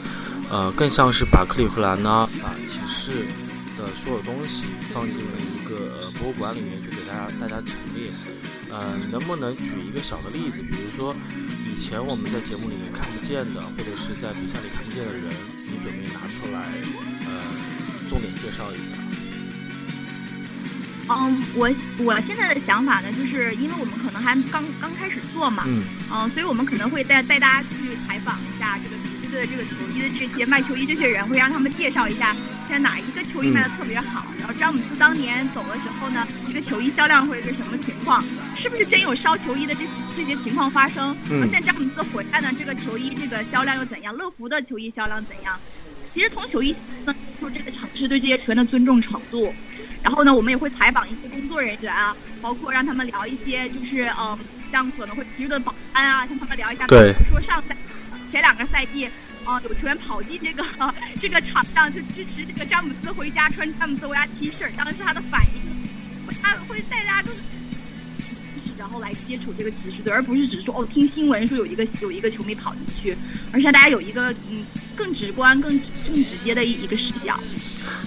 [0.49, 3.25] 呃，更像是把克利夫兰呢，把骑士
[3.77, 8.11] 的所有东西放进了一个博物馆里面去给大家大家陈列。
[8.71, 11.15] 呃，能不能举一个小的例子，比如说
[11.63, 16.73] 以前我们在节目里面看不见的，或者是在比赛里看不见的人，你准备拿出来，
[17.25, 19.14] 呃，重点介绍一下。
[21.07, 32.35] 嗯，我我现在的想法呢，就是因为我们可能还刚刚开始做嘛，嗯，嗯，所以我们可能会带带大家去采访一下这个骑士队的这个球衣的这些卖球衣这些人，会让他们介绍一下
[32.67, 38.23] 现在哪一个球衣卖的特别好，然后詹姆斯当年走的时候呢，这个球衣销量会是什么情况？
[38.57, 39.81] 是不是真有烧球衣的这
[40.17, 41.15] 这些情况发生？
[41.29, 44.15] 嗯，现在詹姆斯回来呢，这个球衣这个销量又怎样？
[44.15, 45.55] 乐福的球衣销量怎样？
[46.15, 46.73] 其实从球衣
[47.39, 49.53] 就这个城市对这些球员的尊重程度。
[50.05, 54.37] 然后呢，我们也会采访一些工作人员啊，包括让他们聊一些，就是嗯，
[54.71, 57.75] 像可能会骑士的保安啊，向他们聊一下，对，说上赛
[58.31, 59.09] 前两个赛季，
[59.45, 60.63] 啊，有球员跑进这个
[61.19, 67.39] 这个场上就支持这个詹姆斯回家，穿詹姆斯回家 T 恤，当时他的反应，他会带大家都是，
[68.77, 73.17] 然后来接触这个骑士队，而不是只是说哦，听新闻说有一个有一个球迷跑进去，
[73.51, 74.63] 而是让大家有一个嗯
[74.95, 75.71] 更直观、更
[76.07, 77.39] 更直接的一一个视角。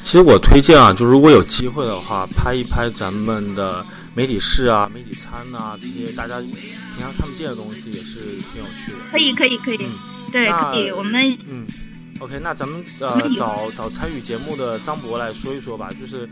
[0.03, 6.53] 其实我推荐啊，就如果有机会的话，拍一拍咱们的媒体室啊、媒体餐啊这些大家平
[7.01, 8.21] 常看不见的东西，也是
[8.53, 8.99] 挺有趣的。
[9.11, 9.79] 可以，可以，可以，
[10.33, 10.91] 对，可以。
[10.91, 11.67] 我们嗯
[12.21, 16.29] ，OK，那咱们呃找找参与节目的张博来说一说吧，就是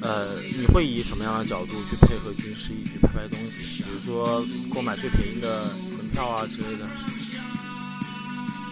[0.00, 3.82] 呃你会以什么样的角度去配合军师一去拍拍东西？
[3.82, 6.88] 比如说购买最便宜的门票啊之类的。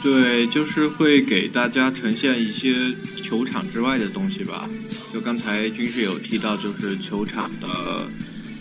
[0.06, 2.94] 对，就是会给大家呈现一些
[3.24, 4.70] 球场之外的东西吧。
[5.12, 8.08] 就刚才军师有提到，就是球场的，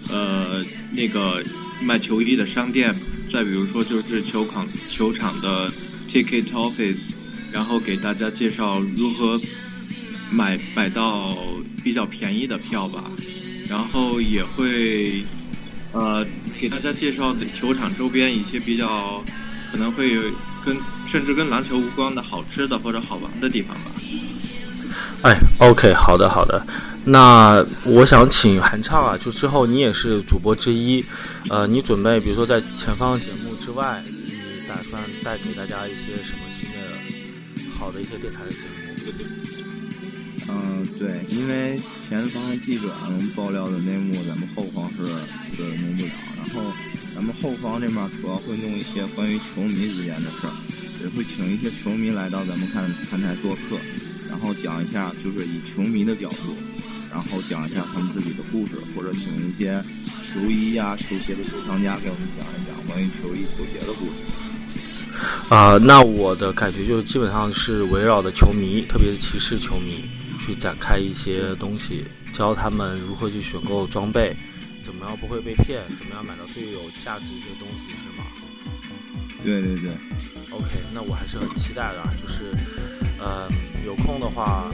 [0.10, 1.44] 呃，那个
[1.84, 2.92] 卖球衣的商店。
[3.32, 5.72] 再比如说，就是球场球场的
[6.12, 6.98] Ticket Office，
[7.52, 9.40] 然后给大家介绍如何
[10.32, 11.38] 买买到
[11.84, 13.04] 比较便宜的票吧，
[13.70, 15.24] 然后也会
[15.94, 16.26] 呃
[16.60, 19.24] 给大家介绍球场周边一些比较
[19.72, 20.10] 可能会
[20.66, 20.76] 跟
[21.16, 23.84] 甚至跟篮球无关的好吃的或者好玩的地方吧。
[25.22, 26.62] 哎，OK，好的好的。
[27.06, 31.02] 那我想请韩畅啊，就之后你也是主播之一，
[31.50, 36.76] 呃，你准备比如说在前方节目之外，你打算带给大家一些什么新的
[37.80, 38.66] 好的一些电台的节目？
[40.50, 45.06] 嗯，对，因为前方记者能爆料的内幕，咱们后方是
[45.56, 46.12] 是弄不了。
[46.38, 46.74] 然后
[47.16, 50.52] 咱们后方这面主要会弄一些关于球迷之间的事儿，
[51.02, 53.78] 也会请一些球迷来到咱们看看台做客，
[54.30, 56.56] 然后讲一下就是以球迷的角度。
[57.12, 59.82] 然后讲一下他们自己的故事，或者请一些
[60.34, 64.12] 球衣呀、球鞋的收藏家给我们讲一讲关于球衣、球鞋的故事。
[65.48, 74.36] 啊，那我的感觉就基本上是围绕着球迷，特别是骑士球迷，去展开一些东西，教他们如何去选购装备，
[74.84, 78.15] 怎么样不会被骗，怎么样买到最有价值一些东西，是吗？
[79.46, 79.92] 对对对。
[80.52, 82.52] OK，那我还是很期待的，就是，
[83.22, 83.48] 嗯，
[83.86, 84.70] 有空的话。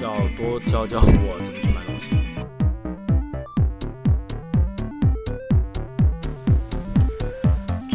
[0.00, 2.16] 要多教教我怎么去买东西。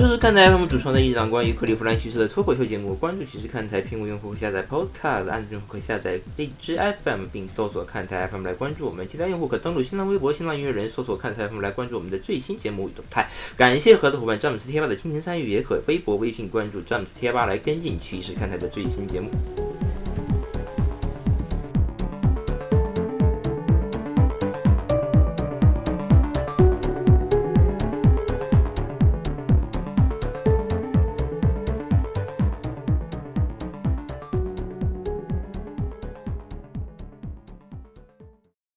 [0.06, 2.94] 这是看台 FM 主创的一档关于克利夫兰骑士的脱口秀节目。
[2.94, 9.08] 关注骑士看台，苹果用户下载 Podcast，安卓用户可下载荔枝 FM，并搜索看台 FM 来关注我们。
[9.10, 13.28] 其他用户可登录新浪微博、新浪音乐人，搜索看台 FM 来关注我们的最新节目与动态。
[13.58, 19.32] 感谢合作伙伴詹姆斯贴吧的倾情参与，也可微博、微信关注詹姆斯贴吧来跟进骑士看台的最新节目。